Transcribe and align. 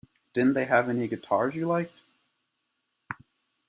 Didn't 0.33 0.53
they 0.53 0.65
have 0.65 0.89
any 0.89 1.07
guitars 1.07 1.55
you 1.55 1.67
liked? 1.67 2.01